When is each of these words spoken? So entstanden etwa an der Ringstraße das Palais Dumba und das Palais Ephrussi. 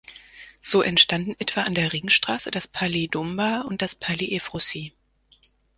So 0.63 0.81
entstanden 0.81 1.35
etwa 1.37 1.61
an 1.61 1.75
der 1.75 1.93
Ringstraße 1.93 2.49
das 2.49 2.67
Palais 2.67 3.07
Dumba 3.09 3.61
und 3.67 3.83
das 3.83 3.93
Palais 3.93 4.31
Ephrussi. 4.35 4.93